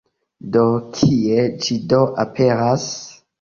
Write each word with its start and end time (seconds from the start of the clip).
De 0.53 0.63
kie 0.99 1.43
ĝi 1.67 1.77
do 1.93 2.01
aperas? 2.25 2.89